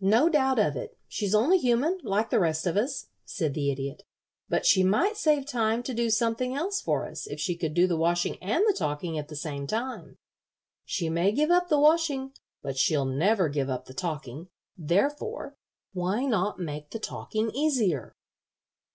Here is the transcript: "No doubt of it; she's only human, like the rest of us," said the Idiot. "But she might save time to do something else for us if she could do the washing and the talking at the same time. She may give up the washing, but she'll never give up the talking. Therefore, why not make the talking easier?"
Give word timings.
"No 0.00 0.30
doubt 0.30 0.58
of 0.58 0.76
it; 0.76 0.96
she's 1.08 1.34
only 1.34 1.58
human, 1.58 1.98
like 2.02 2.30
the 2.30 2.40
rest 2.40 2.66
of 2.66 2.78
us," 2.78 3.08
said 3.26 3.52
the 3.52 3.70
Idiot. 3.70 4.02
"But 4.48 4.64
she 4.64 4.82
might 4.82 5.18
save 5.18 5.44
time 5.44 5.82
to 5.82 5.92
do 5.92 6.08
something 6.08 6.54
else 6.54 6.80
for 6.80 7.06
us 7.06 7.26
if 7.26 7.38
she 7.38 7.54
could 7.54 7.74
do 7.74 7.86
the 7.86 7.98
washing 7.98 8.42
and 8.42 8.64
the 8.66 8.72
talking 8.72 9.18
at 9.18 9.28
the 9.28 9.36
same 9.36 9.66
time. 9.66 10.16
She 10.86 11.10
may 11.10 11.32
give 11.32 11.50
up 11.50 11.68
the 11.68 11.78
washing, 11.78 12.32
but 12.62 12.78
she'll 12.78 13.04
never 13.04 13.50
give 13.50 13.68
up 13.68 13.84
the 13.84 13.92
talking. 13.92 14.48
Therefore, 14.78 15.58
why 15.92 16.24
not 16.24 16.58
make 16.58 16.88
the 16.88 16.98
talking 16.98 17.50
easier?" 17.50 18.16